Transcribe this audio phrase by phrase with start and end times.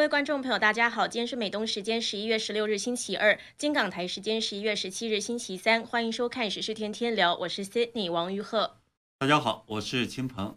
[0.00, 8.78] 各位观众朋友，大家好，今天是美东时间十一月十六日星期二，金港台时间十一月十七日星期三，欢迎收看《时事天天聊》，我是 Sydney 王玉鹤。
[9.18, 10.56] 大家好，我是秦鹏。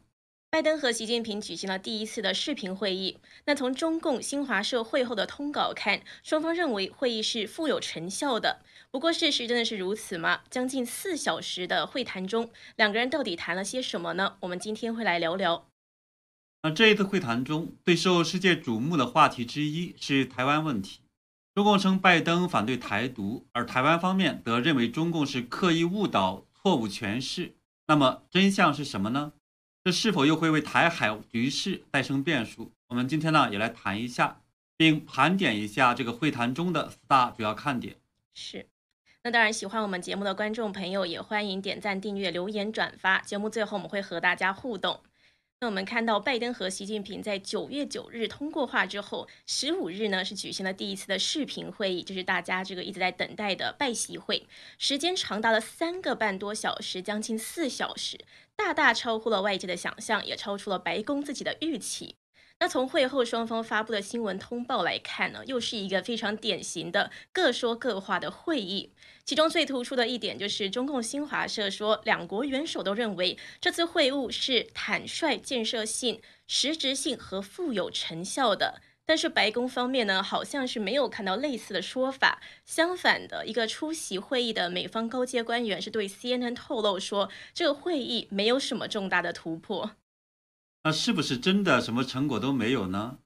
[0.49, 3.19] 拜登和习近平举行了第一次的视频会议。
[3.43, 8.61] 那从中共新华社会后的通稿看，双方认为会议是富有成效的。
[8.91, 10.43] 不过，事实真的是如此吗？
[10.49, 14.37] 将近四小时的会谈中，两个人到底谈了些什么呢？
[14.39, 15.67] 我们今天会来聊聊。
[16.65, 21.01] 那这一次会谈中，最受世界瞩目的话题之一是台湾问题。
[21.53, 27.53] 中共称拜登反对台独，而台湾方面则认为中共是刻意误导、错误诠释。
[27.87, 29.33] 那么真相是什么呢？
[29.83, 32.71] 这是否又会为台海局势带生变数？
[32.87, 34.39] 我们今天呢也来谈一下，
[34.77, 37.97] 并盘点一下这个会谈中的四大主要看点。
[38.33, 38.65] 是，
[39.23, 43.19] 那当然喜欢我们节目的观众朋友也欢迎点赞、订阅、留言、转发。
[43.19, 45.01] 节目最后我们会和大家互动。
[45.63, 54.45] 那我们看到拜登和习近平在九月九日通过话之后，十五日呢是举行了第一次的视频会议，就是大家这个一直在等待的拜习会，
[54.77, 58.19] 时间长达了三个半多小时，将近四小时。
[58.57, 62.17] 大大超乎了外界的想象，也超出了白宫自己的预期。
[62.59, 68.93] 那从会后双方发布的新闻通报来看呢，又是一个非常典型的各说各话的会议。
[69.25, 78.81] 其中最突出的一点就是，中共新华社说，两国元首都认为这次会晤是坦率、建设性、实质性和富有成效的。
[79.05, 82.41] 但是白宫方面呢，好像是没有看到类似的说法。
[82.63, 89.91] 相反的，一个出席会议的美方高阶官员是对 CNN 透露说，这个会议没有什么重大的突破。
[90.83, 93.17] 那是不是真的什么成果都没有呢？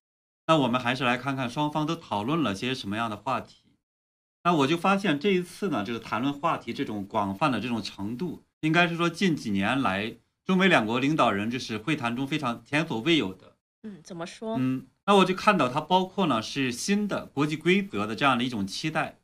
[0.47, 3.63] 那我们还是来看看双方都讨论了些什么样的话题。
[4.43, 13.55] 那我就发现这一次呢，就是谈论话题这种广泛的这种程度，应该是说近几年来中美两国领导人就是会谈中非常前所未有的。
[13.83, 14.55] 嗯，怎么说？
[14.57, 14.87] 嗯。
[15.05, 19.19] 那我就看到它包括呢是新的国际规则的这样的一种期待，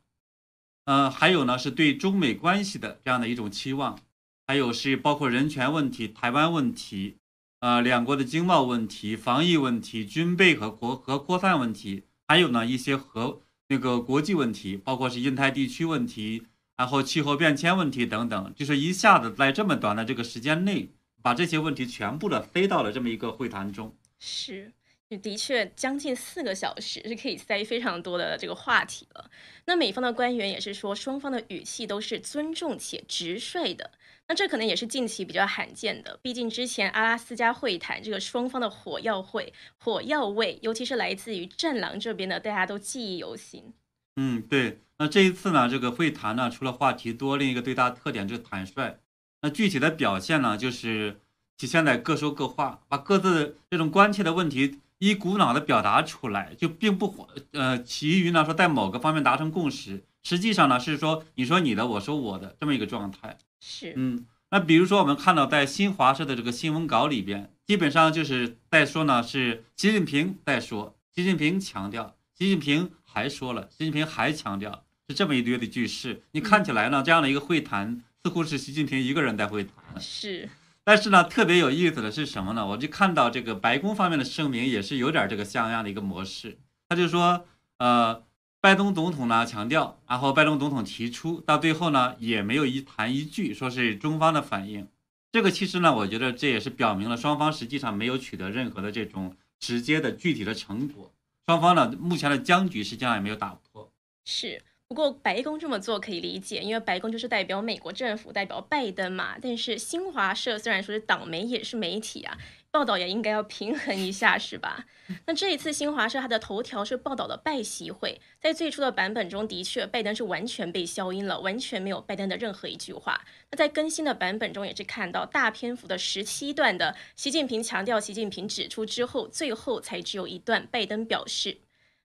[0.86, 3.98] 嗯，还有呢是对中美关系的这样的一种期望，
[4.46, 7.16] 还有是包括人权问题、台湾问题，
[7.64, 16.42] 呃，两国的经贸问题、防疫问题、军备和国和扩散问题，还有呢一些和那个国际问题，包括是印太地区问题，
[16.76, 20.90] 然后气候变迁问题等等，就是一下子在这么短的这个时间内，
[21.22, 24.70] 把这些问题全部的塞到了这么一个会谈中，是。
[25.08, 29.30] 也的确，将近四个小时是可以塞非常多的这个话题了。
[29.66, 33.90] 那美方的官员也是说，双方的语气都是尊重且直率的。
[34.26, 43.72] 那这可能也是近期比较罕见的，毕竟之前阿拉斯加会谈这个双方的火药会、火药味，尤其是来自于战狼这边的，大家都记忆犹新。
[44.16, 44.80] 嗯，对。
[44.98, 48.98] 那这一次呢，这个会谈呢，除了话题多，另一个最大特点就是坦率。
[49.42, 51.20] 那具体的表现呢，就是
[51.56, 54.80] 体现在各说各话，把各自这种关切的问题。
[54.98, 63.38] 一股脑的表达出来，就并不呃，其余呢说在某个方面达成共识，实际上呢是说你说你的，我说我的这么一个状态。
[63.60, 76.22] 是，嗯，那比如说我们看到在新华社的这个新闻稿里边，基本上就是在说呢是习近平在说，习近平强调，习近平还说了，习近平还强调，是这么一堆的句式。
[76.32, 80.00] 你看起来呢这样的一个会谈，似乎是习近平一个人在会谈。
[80.00, 80.48] 是。
[80.86, 82.66] 但是呢，特别有意思的是什么呢？
[82.66, 86.58] 我就看到这个白宫方面的声明也是有点这个像样的一个模式。
[86.86, 87.46] 他就说，
[87.78, 88.22] 呃，
[88.64, 94.88] 拜登总统呢强调，然后拜登总统提出，到最后呢也没有一谈一句说是中方的反应。
[95.30, 101.12] 这个其实呢，我觉得这也是表明了双方实际上没有取得任何的这种直接的具体的成果。
[101.44, 103.92] 双方呢目前的僵局实际上也没有打破。
[104.24, 104.62] 是。
[104.88, 109.36] 不过白宫这么做可以理解，因为白宫就是代表美国政府，代表拜登嘛。
[109.42, 112.38] 但是新华社虽然说是党媒，也是媒体啊，
[112.74, 114.84] 报道也应该要平衡一下，是吧？
[115.26, 123.24] 那这一次新华社它的头条是报道了拜习会，在最初的版本中的确拜登是完全被消音了，完全没有拜登的任何一句话。
[123.52, 131.58] 那在更新的版本中也是看到大篇幅的十七段的习近平强调、习近平指出之后，最后才只有一段拜登表示。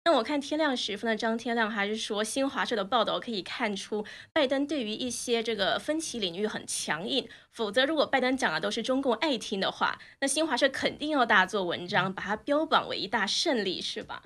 [0.10, 4.04] 那我看天亮时分的张天亮还是说，新华社的报道可以看出，
[4.34, 7.30] 拜登对于一些这个分歧领域很强硬。
[7.52, 14.24] 否则，如果拜登讲的都是中共爱听的话，那新华社肯定要大做文章，把它标榜为一大胜利，是吧？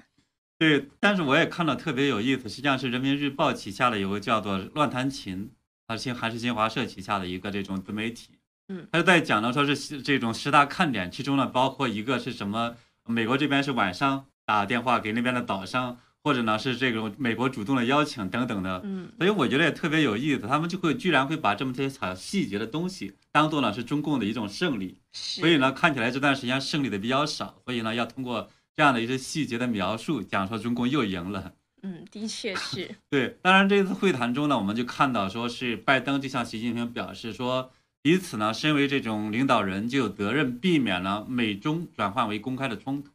[0.58, 5.52] 对，但是我也看到特别有意思，实际上是人民日报旗下的有个叫做乱弹琴，
[5.86, 8.30] 它新还是新华社旗下的一个这种自媒体，
[8.70, 12.78] 嗯，他就在讲呢，说是这种十大看点，其中呢包括一个是什么？
[13.06, 14.28] 美国这边是晚上。
[14.46, 31.54] 打电话给那边的岛上，或者呢是这种美国主动的邀请等等的，嗯，所以我觉得也特别有意思，他们就会居然会把这么些小细节的东西当做呢是中共的一种胜利，所以呢看起来这段时间胜利的比较少，所以呢要通过这样的一些细节的描述，讲说中共又赢了。
[31.82, 32.96] 嗯，的确是。
[33.12, 43.12] 对，当然这次会谈中呢，我们就看到说是拜登就向习近平表示说，彼此呢身为这种领导人就有责任避免了美中转换为公开的冲突。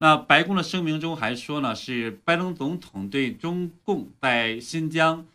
[0.00, 5.26] 那白宫的声明中还说呢，是拜登总统对中共在新疆、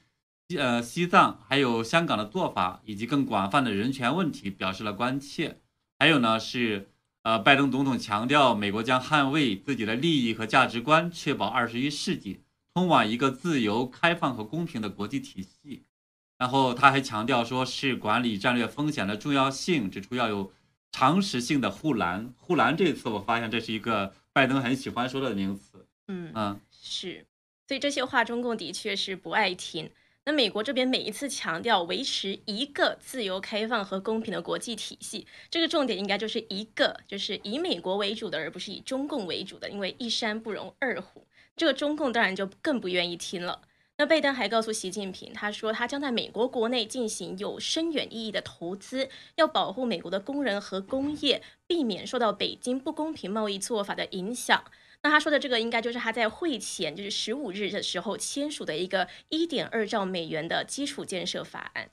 [0.57, 5.57] 呃西藏还有香港的做法，以及更广泛的人权问题表示了关切。
[5.99, 6.87] 还有呢是，
[7.23, 12.39] 呃，拜登总统强调，美国将捍卫自己的利益和价值观，确保二十一世纪
[12.73, 15.83] 通往一个自由、开放和公平的国际体系。
[16.37, 20.53] 然后他还强调，说是管理战略风险的重要性，指出要有
[20.93, 22.33] 常识性的护栏。
[22.37, 24.13] 护栏这次我发现这是一个。
[24.33, 27.25] 拜登很喜欢说的名词，嗯嗯，是，
[27.67, 29.91] 所以这些话中共的确是不爱听。
[30.25, 39.69] 那美国这边每一次强调维持一个自由、开放和公平的国际体系，这个重点应该就是一个，就是以美国为主的，而不是以中共为主的。
[39.69, 43.61] 因为一山不容二虎，这个中共当然就更不愿意听了。
[44.03, 54.61] 那拜登还告诉习近平，他说他将在美国国内进行有深远意义的投资，要保护美国的工人和工业，避免受到北京不公平贸易做法的影响。
[55.03, 61.89] 那他说的这个，应该就是他在会前，就是十五日的时候签署的一个一点二兆美元的基础建设法案。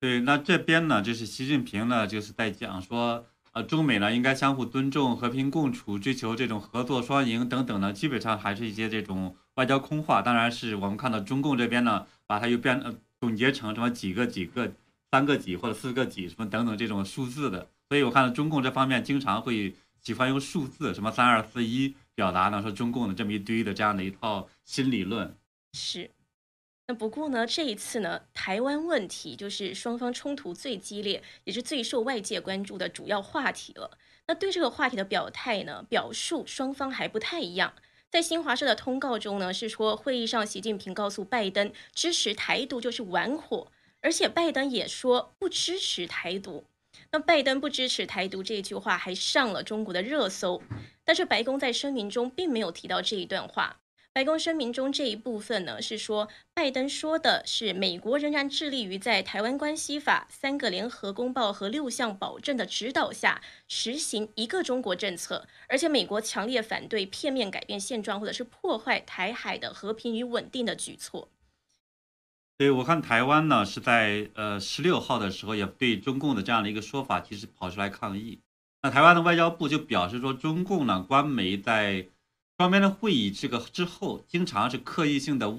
[0.00, 3.26] 对，那这边呢，就是习近平呢，就是在讲说。
[3.56, 10.20] 呃，中美呢应该相互尊重、和平共处、追求这种合作双赢等等呢，基本上还是一些这种外交空话。
[10.20, 14.70] 当然是我们看到中共这边呢，把它又变呃总结成什么几个几个、
[15.10, 17.70] 三个几或者四个几什么等等这种数字的。
[17.88, 25.34] 所以我看到中共这方面经常会喜欢用数字，什么三二四一表达呢，说中共的这么一堆的这样的一套新理论。
[25.72, 26.10] 是。
[26.88, 33.98] 那不过呢，这一次呢，台湾问题就是双方冲突最激烈，也是最受外界关注的主要话题了。
[34.28, 37.74] 那对这个话题的表态呢，表述双方还不太一样。
[38.08, 46.64] 在新华社的通告中呢，是说会议上习近平告诉拜登，支持台独就是玩火，而且拜登也说不支持台独。
[47.10, 50.62] 那拜登不支持台独这句话还上了中国的热搜，
[51.04, 53.80] 但是白宫在声明中并没有提到这一段话。
[54.16, 71.28] 白宫声明中这一部分呢，是说拜登说的是美国仍然致力于在台湾关系法、三个联合公报和六项保证的指导下实行一个中国政策，而且美国强烈反对片面改变现状或者是破坏台海的和平与稳定的举措。
[72.56, 78.40] 对，我看台湾呢是在呃十六号的时候也对中共的这样的一个说法，其实跑出来抗议。
[78.80, 82.06] 那台湾的外交部就表示说，中共呢官媒在。
[82.58, 85.58] 双边的会议这个之后，经常是刻意性的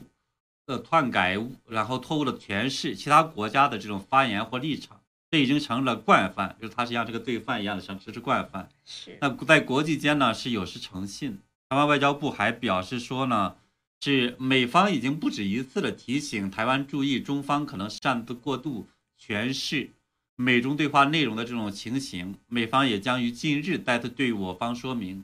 [0.65, 4.99] 呃篡改，然后错误的诠释其他国家的这种发言或立场，
[5.29, 8.67] 这已经成了惯犯，就是他是像这个罪犯一样的，像这是惯犯。
[8.83, 9.15] 是。
[9.21, 11.38] 那在国际间呢是有失诚信。
[11.69, 13.55] 台湾外交部还表示说呢，
[14.01, 18.88] 是美方已经不止一次的提醒台湾注意中方可能擅自过度
[19.21, 19.91] 诠释
[20.35, 25.23] 美中对话内容的这种情形，美方也将于近日再次对我方说明。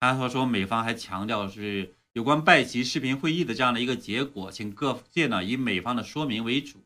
[0.00, 6.78] 他说，美方还强调是有关拜习视频会议的这样的一个结果，请各界呢以美方的说明为主。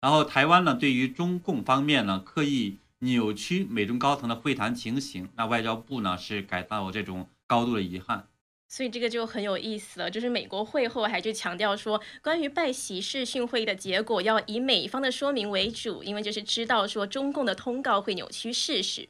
[0.00, 8.28] 然后台湾呢对于中共方面呢刻意扭曲美中高层的会谈情形，那外交部呢是感到这种高度的遗憾。
[8.68, 19.08] 所以这个就很有意思了，就是美国会后还去强调说，关于拜习视讯会议的结果要以美方的说明为主，因为就是知道说中共的通告会扭曲事实。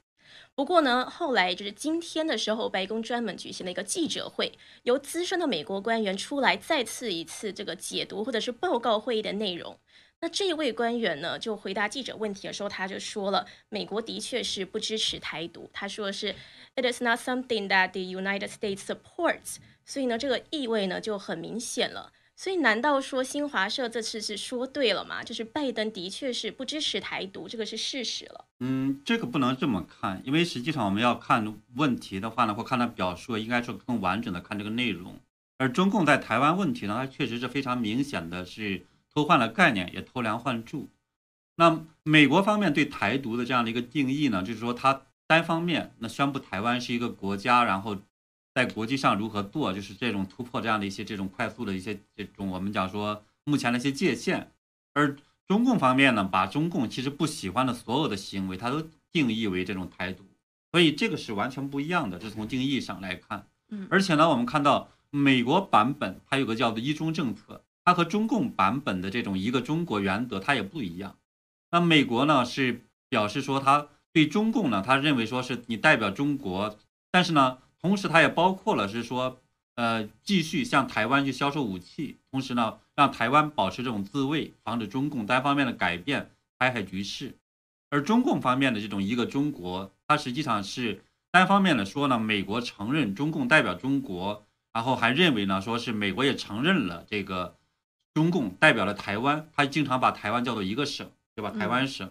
[0.56, 9.78] 不过呢，后来就是今天的时候，白宫专门举行了一个记者会，由资深的美国官员出来再次一次这个解读或者是报告会议的内容。
[10.22, 16.34] 那这位官员呢，就回答记者问题的时候，他就说了，美国的确是不支持台独，他说是
[16.74, 19.56] It is not something that the United States supports。
[19.84, 22.10] 所以呢，这个意味呢就很明显了。
[22.38, 25.24] 所以，难道说新华社这次是说对了吗？
[25.24, 28.44] 就是拜登的确是不支持台独，这个是事实了。
[28.60, 35.18] 嗯，这个不能这么看，因为实际上我们要看问题的话呢，或看他表述，应该说更完整的看这个内容。
[35.56, 40.90] 而中共在台湾问题呢，它确实是非常明显的是偷换了概念，也偷梁换柱。
[41.56, 47.96] 那美国方面对台独的这样的一个定义呢，就是说它单方面那宣布台湾是一个国家，然后。
[48.56, 54.50] 在国际上如何做，就是这种突破这样的一些这种快速的一些这种我们讲说目前的一些界限，
[54.94, 55.14] 而
[55.46, 60.24] 中共方面呢，把中共其实不喜欢的所有的行为，它都定义为这种台独，
[60.72, 63.46] 所以这个是完全不一样的，这从定义上来看。
[63.68, 71.18] 嗯，而且呢，我们看到美国版本它有个叫做一中政策，它和中共版本的这种一个中国原则它也不一样。
[71.72, 76.78] 那美国呢是表示说，他对中共呢，他认为说是你代表中国，
[77.10, 77.58] 但是呢。
[77.86, 79.38] 同时它也包括了是说，
[79.76, 87.36] 呃，继续向台湾去销售武器，同时呢，让台湾保持这种自卫，防止中共单方面的改变台海局势。
[87.90, 97.54] 而中共方面的这种一个中国，它实际上是单方面的说呢，美国承认中共代表中国，然后还认为呢，说是美国也承认了这个
[98.14, 101.50] 中共代表了台湾，他经常把台湾叫做一个省，对吧？
[101.56, 102.10] 台湾省。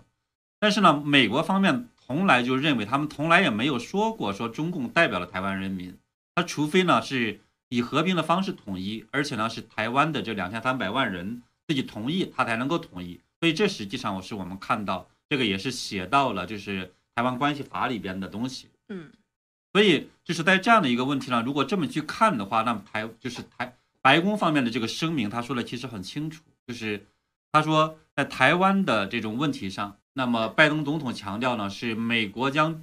[0.58, 5.98] 但是呢，美国方面从来就认为，他们从来也没有说过说中共代表了台湾人民，
[6.36, 13.20] 他除非呢是以和平的方式统一，而且呢是台湾的这两千三百万人自己同意，他才能够统一。
[13.40, 15.08] 所以这实际上我是我们看到。
[15.28, 18.70] 这个也是写到了，就是台湾关系法里边的东西。
[18.90, 19.10] 嗯，
[19.74, 27.08] 所以就是在这样的一个问题上，如果这么去看的话，那么台就是台白宫方面的这个声明，他说的其实很清楚，就是
[27.52, 32.82] 他说在台湾的这种问题上，那么拜登总统强调呢，是美国将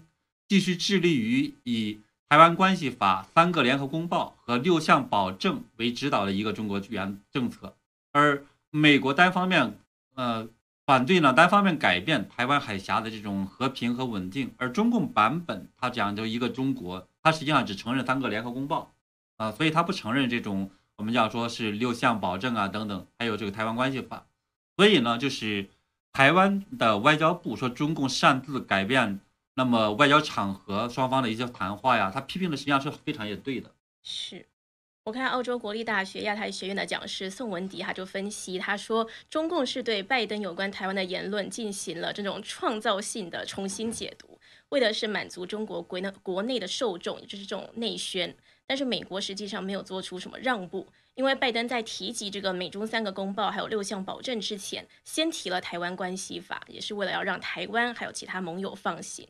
[0.49, 7.75] 继续致力于以台湾关系法、三个联合公报和六项保证为指导的一个中国原政策，
[8.13, 9.77] 而美国单方面，
[10.15, 10.49] 呃。
[10.85, 18.93] 反对呢，单方面改变台湾海峡的这种和平和稳定，而中共版本它讲究一个中国，它实际上只承认三个联合公报，
[19.37, 24.27] 啊，所以它不承认这种我们叫说是六项保证啊等等，还有这个台湾关系法，
[24.77, 25.71] 所以呢，就是
[26.13, 29.21] 台湾的外交部说中共擅自改变
[29.55, 33.71] 那么外交场合双方的一些谈话呀，他批评的实际上是非常也对的，
[34.03, 34.47] 是。
[35.05, 44.39] 我看澳洲国立大学亚太学院的讲师宋文迪，哈就分析，他说中共是对拜登有关台湾的言论进行了这种创造性的重新解读，
[44.69, 48.33] 为的是满足中国国内国内的受众，也就是这种内宣。
[48.65, 59.29] 但是美国实际上没有做出什么让步，因为拜登在提及这个美中三个公报还有六项保证之前，先提了台湾关系法，也是为了要让台湾还有其他盟友放心。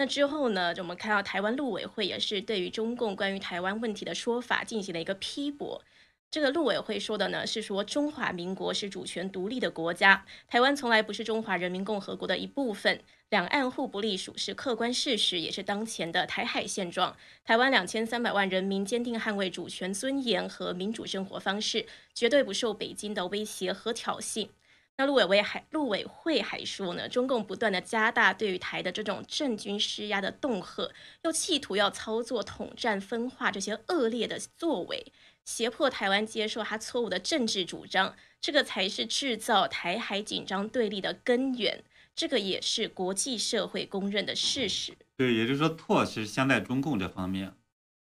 [0.00, 0.72] 那之后呢？
[0.72, 5.82] 就我们看到台湾陆委会也是对于中共关于台湾问题的说法进行了一个批驳。
[6.30, 17.14] 这个陆委会说的呢是说中华民国是主权独立的国家，台湾从来不是中华人民共和国的一部分，两岸互不隶属是客观事实，也是当前的台海现状。
[17.44, 24.48] 台湾两千三百万人民坚定捍卫主权尊严和民主生活方式，绝对不受北京的威胁和挑衅。
[24.96, 30.90] 那陆委会还陆委会还说呢，中共不断的加大对于台的这种政军施压的恫吓，
[31.22, 35.12] 又企图要操作统战分化这些恶劣的作为，
[35.44, 41.84] 胁迫台湾接受他错误的政治主张，这个才是制造台海紧张对立的根源，
[42.18, 44.92] 这个也是国际社会公认的事实。
[45.16, 47.54] 对，也就是说，拓是相在中共这方面，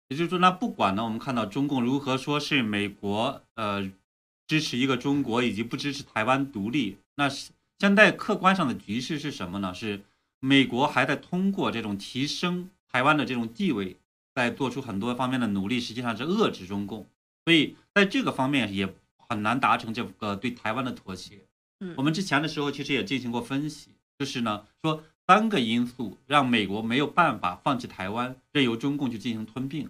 [0.10, 3.91] 也就是说，那不管呢，我们看到中共如何说是美国，呃。
[4.46, 9.74] 支持一个中国以及不支持台湾独立，那是现在客观上的局势是什么呢？
[9.74, 10.01] 是
[10.41, 13.96] 美国还在通过这种提升台湾的这种地位，
[14.36, 17.08] 在做出很多方面的努力，实际上是遏制中共，
[17.46, 21.39] 所以在这个方面也很难达成这个对台湾的妥协。
[21.79, 23.91] 嗯，我们之前的时候其实也进行过分析，
[24.24, 29.89] 就是呢说三个因素让美国没有办法放弃台湾，任由中共去进行吞并，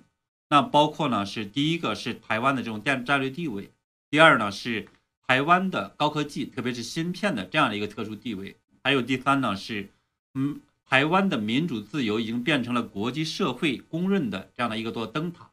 [0.49, 3.69] 那包括呢是第一个是台湾的这种战战略地位。
[4.09, 4.87] 第二呢是
[5.27, 8.57] 台湾的高科技，特别是芯片的这样的一个特殊地位。
[8.83, 9.91] 还有第三呢是，
[10.33, 15.51] 嗯，台湾的民主自由已经变成了国际社会公认的这样的一个座灯塔。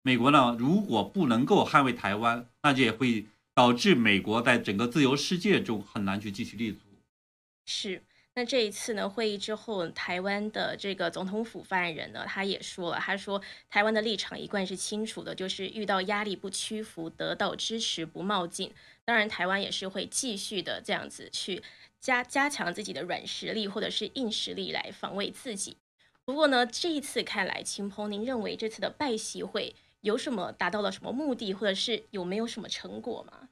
[0.00, 6.78] 美国呢如果不能够捍卫台湾，那就也会导致美国在整个自由世界中很难去继续立足。
[7.66, 8.02] 是。
[8.34, 18.72] 那这一次呢，会议之后，台湾的这个总统府发言人呢，他也说了，他说台湾的立场一贯是清楚的，就是遇到压力不屈服，得到支持不冒进。
[19.04, 21.62] 当然，台湾也是会继续的这样子去
[22.00, 25.76] 加加强自己的软实力或者是硬实力来防卫自己。
[26.24, 33.50] 不过呢，这一次看来，秦鹏，您认为这次的拜习会有什么达到了什么目的，或者是有没有什么成果吗？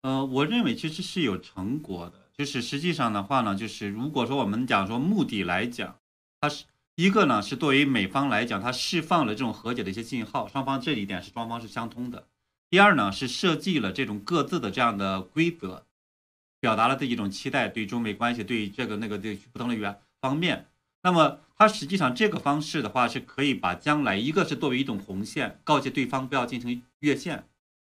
[0.00, 2.23] 呃，我认为其实是有成果的。
[2.36, 6.00] 就是实际上的话呢，就是如果说我们讲说目的来讲，
[6.40, 6.64] 它是
[6.96, 12.26] 一个呢，是对于美方来讲，它释放了这种和解的一些信号，双方这一点是双方是相通的。
[12.68, 15.86] 第二呢，是设计了这种各自的这样的规则，
[16.58, 20.66] 表达了自己一种期待，对中美关系，对这个那个对不同的原方面。
[21.04, 27.46] 那么它实际上这个方式的话，是可以把将来一个是作为一种红线，告诫对方不要进行越线。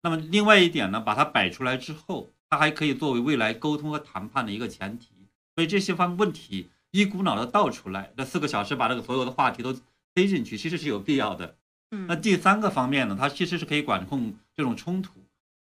[0.02, 2.34] 那么另外一点呢，把它摆出来之后。
[2.48, 5.08] 它还可以作为未来沟通和谈判的一个前提，
[5.54, 11.56] 所以这些方问题一股脑的倒出来，这四个小时把这个所有的话题都塞进去，其实是有必要的。
[11.90, 15.12] 嗯，那第三个方面呢，它其实是可以管控这种冲突。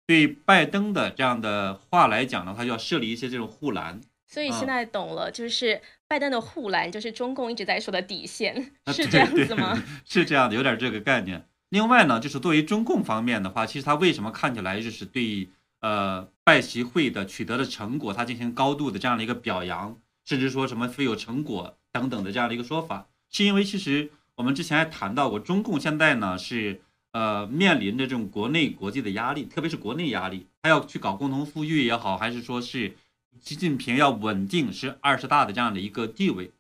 [0.06, 4.66] 对拜登的这样的话来讲呢，他就要设立一些这种护栏，所以现嗯。
[4.66, 9.82] 在懂了，就是拜登的护栏就是中共一直在说的底线，啊，是这样子吗？
[10.04, 11.48] 是这样的，有点这个概念。
[11.70, 15.48] 另外呢，就是作为中共方面的话，其实他为什么看起来就是对
[15.84, 26.80] 呃拜习会的取得的成果，他进行高度的这样的一个表扬，甚至说什么富有成果等等的这样的一个说法，是因为其实我们之前还谈到过，中共现在呢是
[27.12, 32.96] 呃面临着这种国内国际的压力，特别是国内压力，他要去搞共同富裕也好，还是说是
[33.42, 36.50] 习近平要稳定是二十大的这样的一个地位，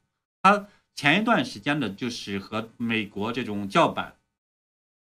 [0.42, 4.16] 他前一段时间的就是和美国这种叫板，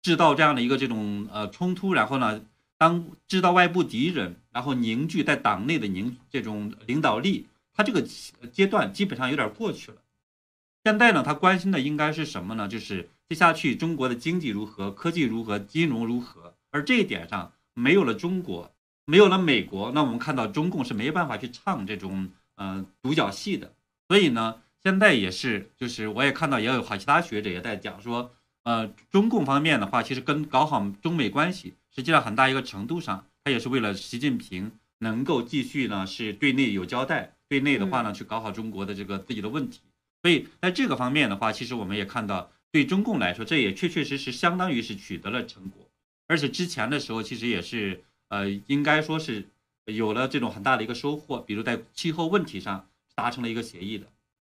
[0.00, 2.40] 制造这样的一个这种呃冲突，然后呢，
[2.78, 8.00] 当知道外部敌人，然后凝聚在党内的凝这种领导力，他这个
[8.52, 9.98] 阶段基本上有点过去了。
[10.84, 12.68] 现在呢，他关心的应该是什么呢？
[12.68, 16.54] 就是接下去中国的经济如何，科技如何，金融如何。
[16.70, 18.72] 而这一点上，没有了中国，
[19.04, 23.74] 没有了美国，那我们看到中共是没办法去唱这种呃独角戏的。
[24.06, 28.30] 所以呢，现在也是，就是我也看到也有好其他学者也在讲说，
[28.62, 39.80] 呃，中共方面的话，其实跟搞好中美关系，实际上很大一个程度上，它也是为了习近平能够继续呢是对内有交代，对内的话呢去搞好中国的这个自己的问题。
[40.22, 45.88] 所以在这个方面的话，其实我们也看到，对中共来说，这也确确实实相当于是取得了成果，
[46.26, 49.48] 而且之前的时候其实也是呃，应该说是
[49.86, 54.06] 有了这种很大的一个收获，比如在气候问题上达成了一个协议的。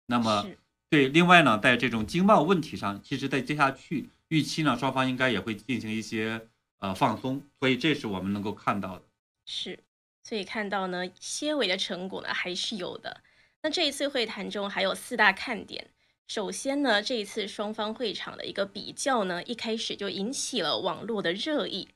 [0.07, 0.47] 那么
[0.91, 6.47] 对，另外呢，在这种经贸问题上，其实在接下去预期呢，双方应该也会进行一些
[6.85, 9.05] 呃放松，所以这是我们能够看到的。
[9.47, 9.83] 是，
[10.23, 13.23] 所以看到呢，些微的成果呢还是有的。
[13.63, 15.89] 那这一次会谈中还有四大看点。
[16.29, 21.89] 首先呢，这一次双方会场的一个比较呢，一开始就引起了网络的热议。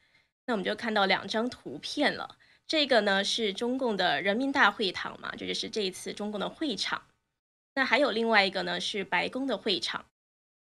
[0.47, 2.38] 那我们就看到两张图片了。
[2.66, 7.02] 这个呢是中共的人民大会堂嘛，这就是这一次中共的会场。
[7.75, 10.06] 那还有另外一个呢是白宫的会场。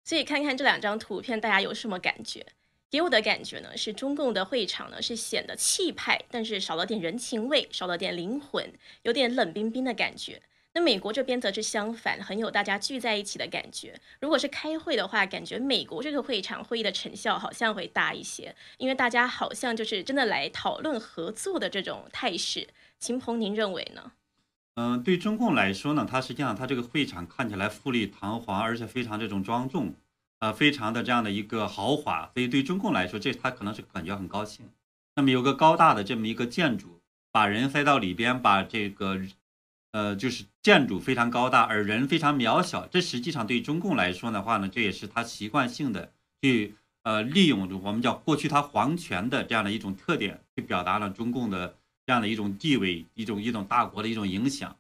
[0.04, 2.46] 所以看看这两张图片，大家有什么感觉？
[2.92, 8.74] 给我的感觉呢，是中共的会场呢是显得气派，但是少了点人情味，少了点灵魂，
[9.04, 10.42] 有点冷冰冰的感觉。
[10.74, 14.00] 那美国这边则是相反，很有大家聚在一起的感觉。
[14.20, 22.68] 如果是开会的话，感觉美国这个会场会议的成效好像会大一些，因为大家好像就是真的来讨论合作的这种态势。
[23.00, 24.12] 秦鹏，您认为呢？
[24.76, 29.94] 嗯，对中共来说呢，它实际上它这个会场看起来富丽堂皇，而且非常这种庄重，
[30.40, 34.70] 呃，非常的这样的一个豪华，所以对中共来说，这他可能是感觉很高兴。
[35.16, 39.20] 那么有个高大的这么一个建筑，把人塞到里边，把这个
[39.92, 42.88] 呃，就是建筑非常高大，而人非常渺小。
[42.88, 51.76] 这实际上对中共来说的话呢，这也是他习惯性的去呃利用我们叫过去他皇权的这样的一种特点，去表达了中共的
[52.06, 54.78] 这样的一种地位，一种一种大国的一种影响。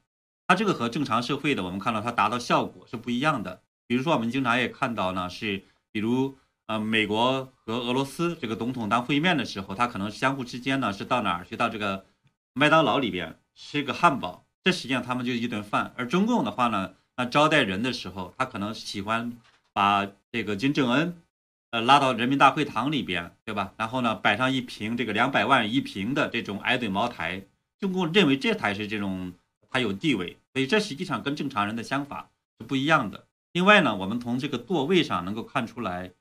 [0.47, 3.61] 它这个和正常社会的我们看到它达到效果是不一样的。
[3.89, 12.05] 比如说我们经常也看到呢，是比如呃美国和俄罗斯这个总统当会面的时候，他可能相互之间呢是到哪儿去到这个
[12.53, 14.45] 麦当劳里边吃个汉堡。
[14.63, 19.35] 这实际上他们就一顿饭，而中共的话呢，那招待人的时候，他可能喜欢
[19.73, 21.19] 把这个金正恩，
[21.71, 23.73] 呃，拉到人民大会堂里边，对吧？
[23.75, 27.41] 然后呢，摆上一瓶这个两百万一瓶的这种矮嘴茅台，
[27.79, 29.33] 中共认为这才是这种
[29.71, 33.25] 他有地位，所以这实际上跟正常人的想法是不一样的。
[33.53, 36.11] 另外呢，我们从这个座位上能够看出来，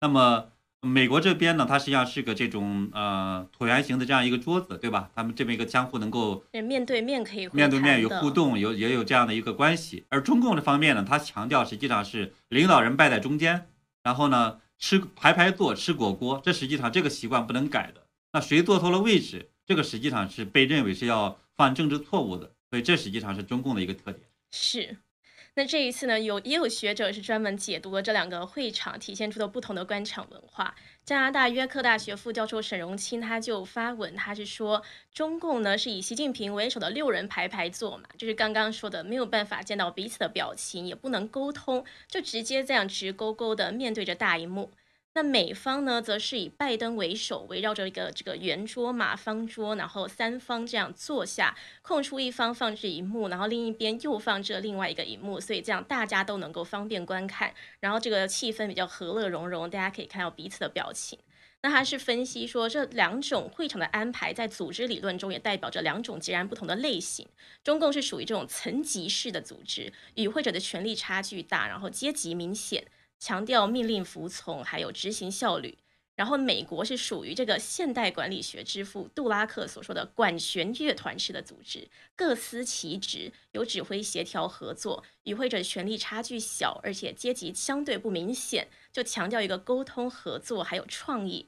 [0.00, 0.48] 那么。
[0.84, 5.08] 美国这边呢，它实际上是个这种呃椭圆形的这样一个桌子，对吧？
[5.14, 10.04] 他们这么一个相互能够面对面可以面对面有互动，有也有这样的一个关系。
[10.08, 13.68] 而中共这方面呢，它强调实际上是领导人拜在中间，
[14.02, 18.02] 然后呢吃排排坐吃果锅，这实际上这个习惯不能改的。
[18.32, 24.24] 那谁坐错了位置，这个实际上是被认为是要犯政治错误的，所以这实际上是中共的一个特点。
[24.50, 24.96] 是。
[25.54, 30.74] 那这一次呢，有也有学者是专门解读了这两个会场体现出的不同的官场文化。
[31.04, 44.70] 加拿大约克大学副教授沈荣清他就发文，他是说中共呢是以习近平为首的六人排排坐嘛，就是刚刚说的没有办法见到彼此的表情，也不能沟通，就直接这样直勾勾的面对着大荧幕。
[45.14, 61.18] 那美方呢，则是以拜登为首，围绕着一个这个圆桌嘛，方桌，然后三方这样坐下，空出一方放置荧幕，然后另一边又放置另外一个荧幕，所以这样大家都能够方便观看，然后这个气氛比较和乐融融，大家可以看到彼此的表情。
[61.60, 67.28] 那他是分析说，这两种会场的安排在组织理论中也代表着两种截然不同的类型。
[67.62, 72.84] 中共是属于这种层级式的组织，与会者的权力差距大，然后阶级明显。
[73.22, 75.78] 强调命令服从，还有执行效率。
[76.16, 91.46] 然后美国是属于这个现代管理学之父杜拉克所说的管弦乐团式的组织，各司其职，有指挥、协调、合作，与会者权力差距小，而且阶级相对不明显，就强调一个沟通、合作还有创意。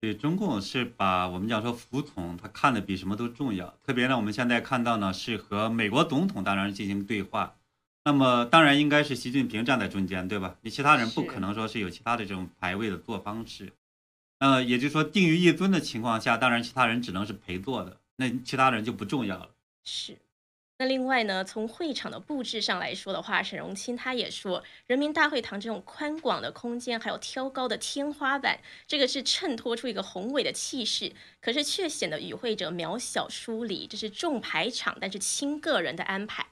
[0.00, 3.76] 对，中共是把我们讲说服从，他看的比什么都重要。
[3.84, 7.57] 特别呢，我们现在看到呢，是和美国总统当然进行对话，
[8.04, 10.56] 那么当然应该是习近平站在中间，对吧？
[10.62, 13.72] 你其他人不可能说是有其他的这种排位的坐方式。
[14.38, 19.50] 呃，也就是说定于一尊的情况下，当然其他人只能是陪坐的，那其他人就不重要了。
[19.84, 20.16] 是。
[20.80, 36.46] 那另外呢，从会场的布置上来说的话，沈荣清他也说，人民大会堂这种宽广的空间，还有挑高的天花板，这个是衬托出一个宏伟的气势，可是却显得与会者渺小疏离，这是重排场但是轻个人的安排。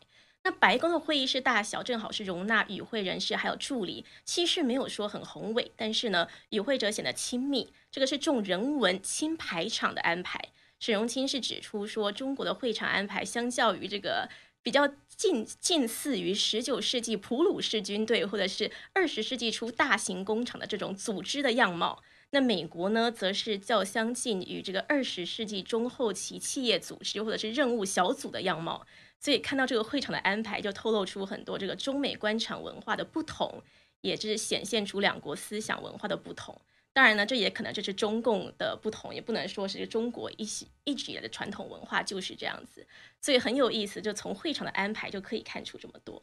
[0.46, 10.50] 那白宫的会议室大小正好是容纳与会人士还有助理，气势没有说很宏伟，但是呢，与会者显得亲密，这个是重人文轻排场的安排。
[10.78, 14.28] 沈荣清是指出说，中国的会场安排相较于这个
[14.62, 28.86] 比较近近似于十九世纪普鲁士军队或者是二十世纪初大型工厂的这种组织的样貌，那美国呢，则是较相近于这个二十世纪中后期企业组织或者是任务小组的样貌。
[29.18, 33.62] 所以看到这个会场的安排，就透露出很多这个中美官场文化的不同，
[34.00, 36.60] 也就是显现出两国思想文化的不同。
[36.92, 40.48] 当然呢，这也可能就是中共的不同，也不能说是中国一
[40.84, 42.86] 一直以来的传统文化就是这样子，
[43.20, 44.00] 所以很有意思。
[44.00, 46.22] 就从会场的安排就可以看出这么多。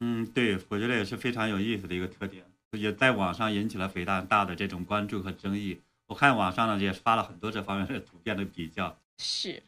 [0.00, 5.80] 嗯，对，我觉得也是非常有意思的一个特点，也在网上引起了非常大的这种关注和争议。
[6.06, 8.98] 我看网上呢也发了很多这方面的图片的比较。
[9.18, 9.62] 是，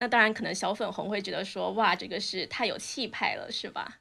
[0.00, 3.98] 那当然可能小粉红会觉得说，哇，这个是太有气派了，是吧？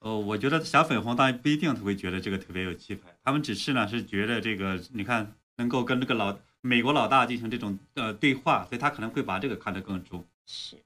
[0.00, 10.24] 哦，我觉得小粉红当然不一定他会觉得这个特别有气派，他们只是呢是觉得这个你看能够跟这个老美国老大进行这种呃对话，所以他可能会把这个看得更重。
[10.46, 10.76] 是，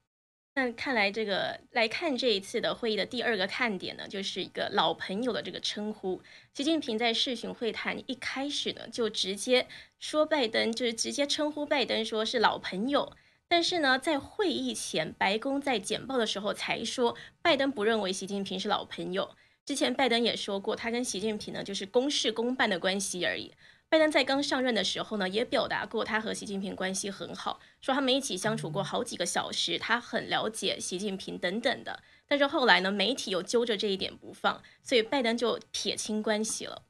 [0.54, 6.22] 那看来这个来看这一次的会议的第二个看点呢，就是一个老朋友的这个称呼。
[6.54, 9.66] 习近平在视讯会谈一开始呢，就直接
[9.98, 13.12] 说拜登，就是直接称呼拜登说是老朋友。
[13.52, 19.36] 但是呢，在会议前，白宫在简报的时候才说，拜登不认为习近平是老朋友。
[19.66, 23.52] 之前拜登也说过，他跟习近平呢就是公事公办的关系而已。
[23.90, 32.02] 拜登在刚上任的时候呢，也表达过他和习近平关系很好，说他们一起相处过好几个小时，他很了解习近平等等的。
[32.26, 36.84] 但是后来呢，媒体又揪着这一点不放，所以拜登就撇清关系了。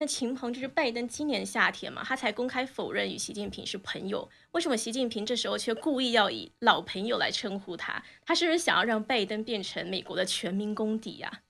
[0.00, 4.28] 那秦鹏就是拜登今年夏天嘛，他才公开否认与习近平是朋友。
[4.52, 8.02] 为什么习近平这时候却故意要以老朋友来称呼他？
[8.26, 11.42] 他是不是想要让拜登变成美国的全民公敌呀？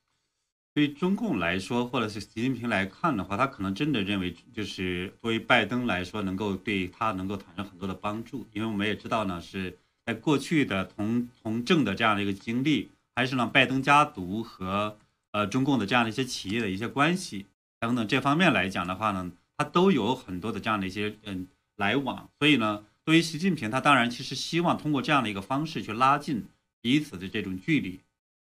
[0.75, 8.47] 对于中共来说，或者是习近平来看的话，他可能真的认为，就是作为拜登来说，能够对他能够产生很多的帮助。
[8.53, 14.99] 因为我们也知道呢，是在过去的从从政的这样的一个经历，还是呢拜登家族和
[15.33, 17.47] 呃中共的这样的一些企业的一些关系。
[17.81, 26.47] 等等这方面来讲的话呢，他都有很多的这样的一些嗯来往，所以呢，对于习近平，他当然其实希望通过这样的一个方式去拉近
[26.81, 28.01] 彼此的这种距离，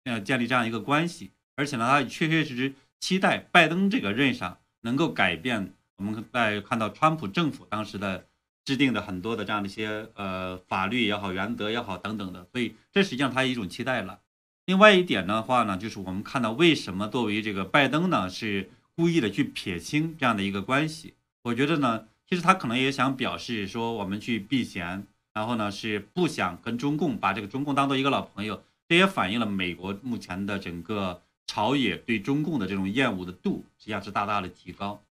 [0.05, 8.27] 呃，建立这样一个关系，而且呢，他确确实实期待拜登这个任上能够改变我们在看到川普政府当时的
[8.65, 14.21] 制定的很多的这样的一些呃法律也好、原则也好等等的，所以这实际上他一种期待了。
[14.67, 18.71] 另外一点的话呢，就是我们看到为什么作为这个拜登呢是。
[18.97, 35.03] 故意的去撇清这样的一个关系，我觉得呢，其实他可能也想表示说，我们去避嫌，然后呢是不想跟中共把这个中共当做一个老朋友，这也反映了美国目前的整个朝野对中共的这种厌恶的度，实际上是大大的提高。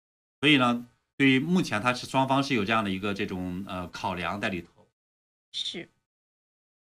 [0.40, 4.87] 所以呢，对于目前他是双方是有这样的一个这种呃考量在里头。
[5.50, 5.88] 是。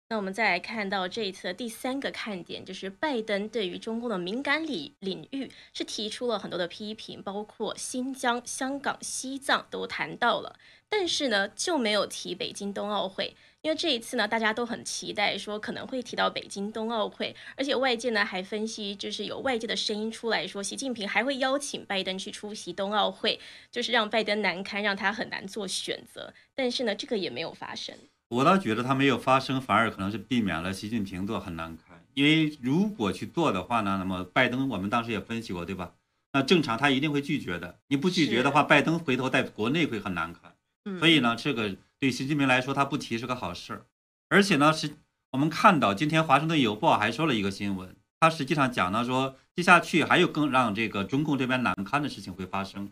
[0.08, 10.56] 那我们再来看到这一次的第三个看点，就是拜登对于中共的敏感领领域是提出了很多的批评，包括新疆、香港、西藏都谈到了，
[10.88, 23.40] 但是呢就没有提北京冬奥会，因为这一次呢大家都很期待说可能会提到北京冬奥会，而且外界呢还分析，就是有外界的声音出来说，习近平还会邀请拜登去出席冬奥会，
[23.72, 27.96] 就是让拜登难堪，让他很难做选择，但是呢这个也没有发生。
[28.28, 32.04] 我倒觉得他没有发生，反而可能是避免了习近平做很难看。
[32.14, 35.92] 因为如果去做的话呢，那么拜登我们当时也分析过，对吧？
[36.32, 37.78] 那正常他一定会拒绝的。
[37.86, 40.54] 你不拒绝的话，拜登回头在国内会很难看。
[40.98, 43.86] 所以呢，这个对习近平来说，他不提是个好事儿。
[44.28, 44.96] 而且呢，是
[45.30, 52.90] 我们看到今天《华盛顿邮报》还说了一个新闻，他实际上讲呢说，接下去还有更让这个中共这边难堪的事情会发生。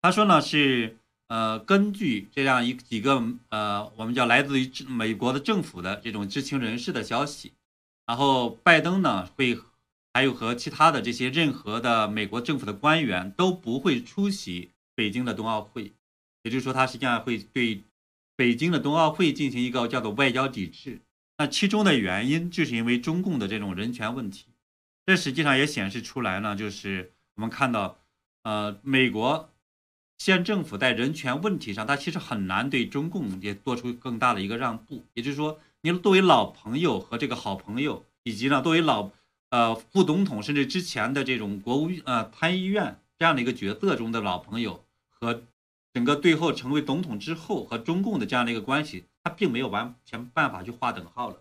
[0.00, 0.96] 他说呢是。
[1.28, 7.52] 呃，根据这样一几个呃，我们叫来自于美国的政府的这种知情人士的消息，
[8.06, 9.58] 然后拜登呢会
[10.14, 15.92] 还有和其他的这些任何的美国政府的官员都不会出席北京的冬奥会，
[16.44, 17.82] 也就是说，他实际上会对
[18.36, 21.00] 北京的冬奥会进行一个叫做外交抵制。
[21.38, 24.46] 那其中的原因就是因为中共的这种人权问题，
[25.04, 27.98] 这实际上也显示出来呢，就是我们看到，
[28.44, 29.50] 呃，美国。
[30.18, 35.04] 县政府在人权问题上，他其实很难对中共也做出更大的一个让步。
[35.14, 39.10] 也就是说，你作为老朋友和这个好朋友，以及呢作为老
[39.50, 45.42] 呃副总统，甚至之前的这种国务呃参议院这样的一个角色中的老朋友，和
[45.92, 51.36] 整个最后成为总统之后和中共的这样的一个关系，他并没有完全办法去划等号了。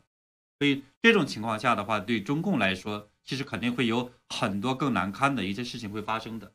[0.60, 6.52] 所以这种情况下的话，对中共来说，其实肯定会有很多更难堪的一些事情会发生的。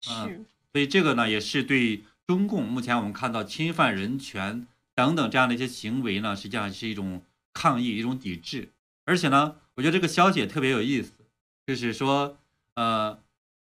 [0.00, 0.44] 是。
[0.74, 8.72] 所以这个呢，也是对中共目前我们看到侵犯人权等等这样的一些行为呢，实际上是一种抗议、一种抵制。
[9.04, 11.12] 而且呢，我觉得这个消息也特别有意思，
[11.64, 12.36] 就是说，
[12.74, 13.20] 呃，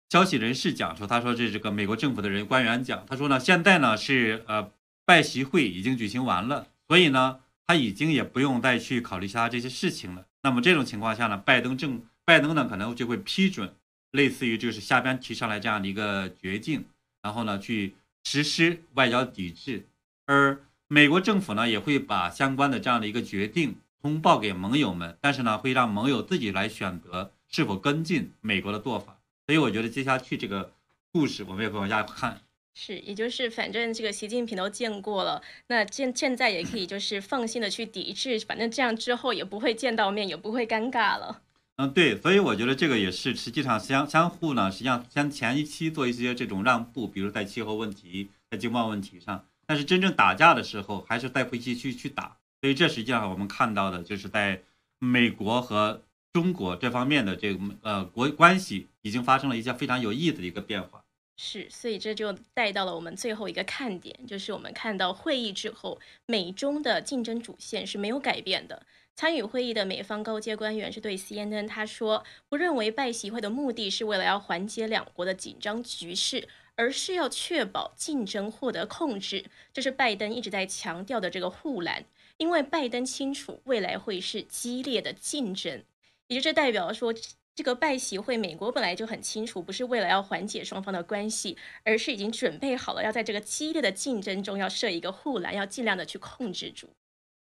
[0.10, 4.70] 消息人士讲说，他说这这个美国政府的人官员讲，他说呢，现在呢是呃
[5.06, 10.26] 拜习会已经举行完了，所以呢，他已经也不用再去考虑其他这些事情了。
[10.44, 13.74] 那么这种情况下呢，拜登政拜登呢可能就会批准。
[14.12, 16.86] 类似于就是下边提上来这样的一个决定，
[17.22, 19.86] 然后呢去实施外交抵制，
[20.26, 29.19] 而美国政府呢也会把相关的这样的一个决定通报给盟友们，但是呢会让盟友自己来选择是否跟进美国的做法。
[29.45, 30.74] 所以我觉得接下去这个
[31.12, 32.41] 故事我们也会往下看。
[32.76, 41.41] 是，也就是反正这个习近平都见过了，那现现在也可以就是放心的去抵制，反正这样之后也不会见到面，也不会尴尬了。
[41.82, 52.36] 嗯，对，所以我觉得这个也是实际上相相互呢，实际上像前一期做一些这种让步，比如在气候问题、在经贸问题上，但是真正打架的时候，还是带回去去去打。
[52.60, 54.62] 所以这实际上我们看到的就是在
[55.00, 61.06] 美国和中国这方面的这个呃国关系已经发生了一些非常有意思的一个变化。
[61.41, 68.86] 是，所以这就带到了我们最后一个看点，就是我们看到会议之后，美中的竞争主线是没有改变的。
[69.15, 79.45] 参与会议的美方高阶官员是对 CNN 他说，不认为拜习会的目的是为了要缓解两国的紧张局势，而是要确保竞争获得控制。
[79.71, 82.04] 这是拜登一直在强调的这个护栏，
[82.36, 85.86] 因为拜登清楚未来会是激烈的竞争，
[86.28, 87.13] 也就是代表说，
[87.60, 96.88] 这个拜习会美国本来就很清楚，不是为了要缓解双方的关系，而是已经准备好了要在这个激烈的竞争中要设一个护栏，要尽量的去控制住。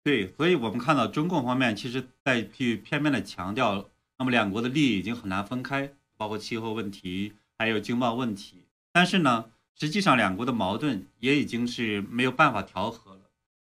[0.03, 8.64] 对，所以我们看到中共方面其实在去片面的强调，那么两国的利益已经很难分开，包括气候问题，还有经贸问题。
[8.90, 9.44] 但是呢，
[9.79, 13.20] 实际上两国的矛盾也已经是没有办法调和了。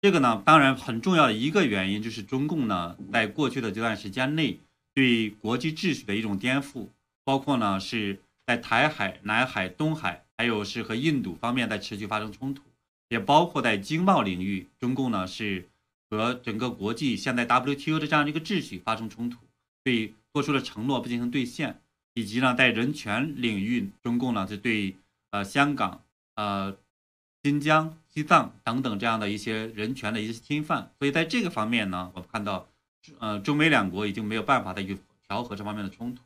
[0.00, 4.60] 这个呢，当然很重要的一个原因就是中共呢，在过去的这段时间内
[4.94, 6.88] 对国际秩序的一种颠覆，
[7.24, 12.62] 包括呢是在台海、南海、东海，还有是和印度方面在持续发生冲突，
[13.08, 15.68] 也包括在经贸领域，中共呢是。
[16.10, 19.38] 和整个国际现在 WTO 的这样一个秩序发生冲突，
[19.82, 21.80] 对做出的承诺不进行兑现，
[22.12, 24.94] 以及呢在人权领域，中共呢是对
[25.30, 26.02] 呃香港、
[26.34, 26.76] 呃
[27.42, 32.68] 新疆、西藏等等这样的一些人权的一些侵犯，所以在这个方面呢，我们看到，
[33.18, 36.22] 呃中美两国已经没有办法再去调和这方面的冲突。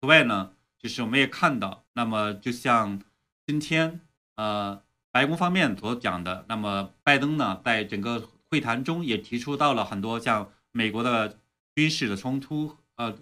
[0.00, 3.02] 此外呢，就是我们也看到，那么就像
[3.46, 4.00] 今天
[4.36, 11.38] 呃白宫方面所讲的，那么拜登呢在整个会谈中也提出到了很多像美国的
[11.74, 13.18] 军事的冲突，呃，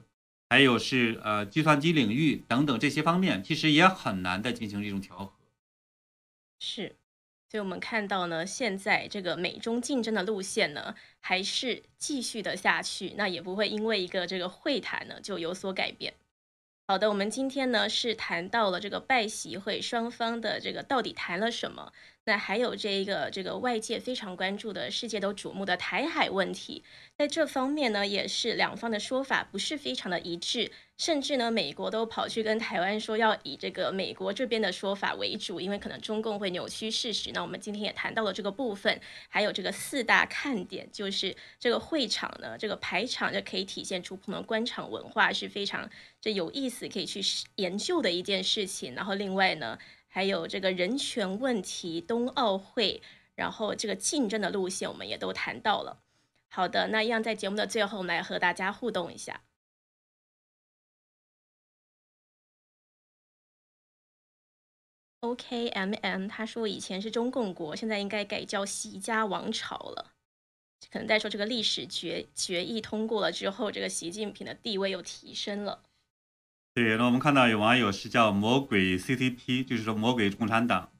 [0.48, 5.32] 还有是呃计算机领域等等这些方面，其实也很难再进行这种调和。
[6.58, 6.96] 是，
[7.48, 16.14] 所以我们看到呢，现在这个美中竞争的路线呢，还是继续的下去，那也不会因为一个这个会谈呢就有所改变。
[16.88, 21.92] 好的，我们今天呢是谈到了这个拜习会双方的这个到底谈了什么。
[22.28, 26.82] 那还有这一个这个外界非常关注的世界都瞩目的台海问题，
[27.16, 37.30] 在这方面呢，也是两方的说法不是非常的一致，甚至呢，美国都跑去跟台湾说要以这个美国这边的说法为主，因为可能中共会扭曲事实。
[37.32, 45.88] 那我们今天也谈到了这个部分，还有这个四大看点，就是这个会场呢，这个排场就可以体现出不同官场文化是非常
[46.20, 47.20] 这有意思，可以去
[47.54, 48.96] 研究的一件事情。
[48.96, 49.78] 然后另外呢。
[50.16, 53.02] 还有这个人权问题、冬奥会，
[53.34, 56.00] 然后这个竞争的路线，我们也都谈到了。
[56.48, 59.42] 好的，那一样在节目的最后，我们来和大家互动一下。
[65.20, 70.14] OKMM 他说以前是中共国，现在应该改叫习家王朝了。
[70.90, 75.82] 可能在说这个历史决决议通过了之后，这个习近平的地位又提升了。
[76.76, 80.92] 对，那我们看到有网友是叫魔鬼 CCP，就是说魔鬼共产党。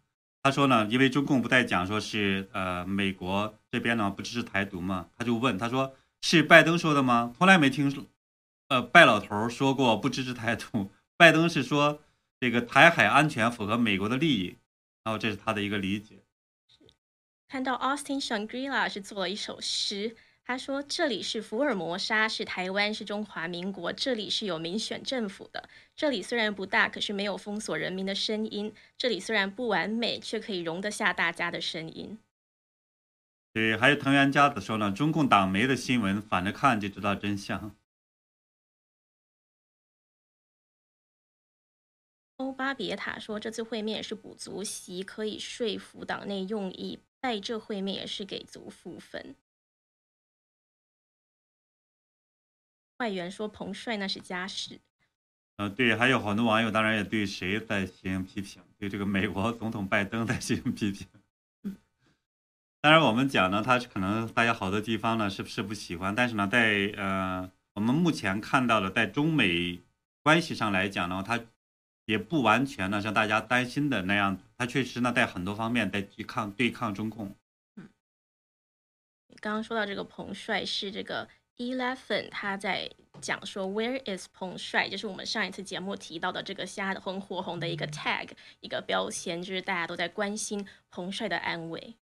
[0.43, 7.35] 他说呢，因为中共不在讲说是呃美国这边呢不支持台独嘛，他就问他说是拜登说的吗？
[7.37, 8.03] 从来没听说，
[8.69, 10.91] 呃，拜老头说过不支持台独。
[11.19, 12.01] 拜登是说
[12.41, 14.57] 这个台海安全符合美国的利益，
[15.05, 16.23] 然后这是他的一个理解。
[17.47, 20.17] 看到 Austin Shangri-La 是做了一首诗，
[20.49, 25.69] 他说：“这里是福尔摩沙，是台湾，是中华民国，这里是有民选政府的。
[25.97, 28.73] 这里虽然不大，可是没有封锁人民的声音。
[28.97, 32.21] 这里虽然不完美，却可以容得下大家的声音。”
[33.53, 37.75] 对，还有藤原佳子说呢：“中共党媒的新闻反着看就知道真相。”
[42.39, 49.35] 欧巴别塔说：“这次会面是补足席，可以说服党内用意。”拜这会面也是给足负分。
[52.99, 54.81] 外援说彭帅那是家事。
[55.57, 61.07] 呃，对，还有好多网友当然也对谁在进行批评，对这个美国总统拜登在进行批评。
[62.81, 69.81] 当然我们讲呢，他可能大家好多地方呢是不是不喜欢，但是呢，在呃我们目前看到的，在中美
[70.23, 71.41] 关系上来讲呢，他。
[72.09, 77.35] 也不完全呢，像大家担心的那样，他确实呢，在很多方面在对抗对抗中共。
[77.75, 77.89] 嗯，
[79.41, 82.91] 刚刚说到这个彭帅是这个 Eleven，他在
[83.21, 88.29] 讲说 Where is 彭帅，就是我们上一次节目提到的这个虾的红火红的一个 tag
[88.61, 91.97] 一个标签，就是大家都在关心彭帅的安危。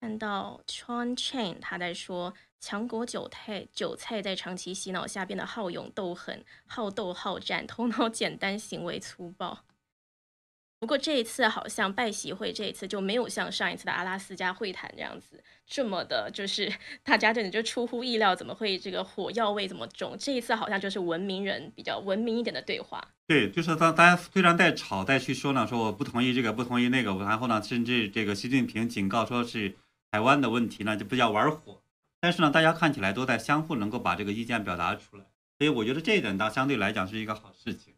[0.00, 9.64] 看到 Chuan Chain，他在说强国韭菜，韭菜在长期洗脑下变得好勇斗狠、好斗好战，头脑简单，行为粗暴。
[10.80, 20.16] 不过这一次好像拜习会这一次就没有像上一次的阿拉斯加会谈这样子这么的，就是 大家真的就出乎意料，怎么会这个火药味这么重？
[20.18, 23.02] 这一次好像就是文明人比较文明一点的对话。
[23.26, 29.76] 对，就是当大家虽然在吵，在去说呢，说我不同意这个，不同意那个，然后呢，甚至这个习近平警告说是。
[30.10, 31.82] 台湾的问题呢，就不要玩火，
[32.18, 35.24] 但是呢，大家看起来都在相互能够把这个意见表达出来，
[35.58, 37.92] 所以我觉得这一点倒相对来讲是一个好事情。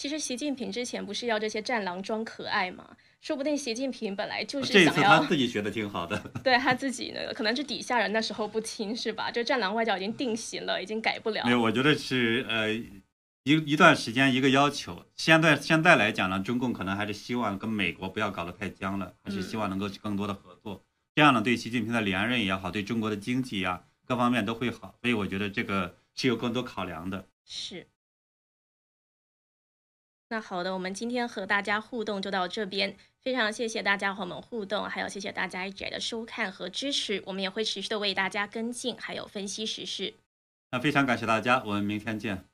[0.00, 2.96] 其实习近平之前不是要这些战狼装可爱吗？
[3.20, 9.30] 说不定习近平本来就是这次他自己学的挺好的，对他自己呢，可能是底下人那时候不听是吧？
[9.30, 11.44] 就战狼外交已经定型了，已经改不了。
[11.44, 12.92] 没有，我觉得是呃一
[13.44, 15.04] 一段时间一个要求。
[15.16, 20.82] 现在现在来讲呢，中共可能还是希望跟美国不要搞得太僵了，还是希望能够更多的合作。
[21.14, 27.26] 这样呢，对习近平的连任也好，对中国的经济呀各方面都会好，所以我觉得这个是有更多考量的。
[27.44, 27.86] 是。
[30.32, 40.14] 那好的，我们今天和大家互动就到这边，非常谢谢大家和我们互动，还有谢谢大家一直的收看和支持，我们也会持续的为大家跟进，还有分析时事。
[40.70, 42.49] 那非常感谢大家，我们明天见。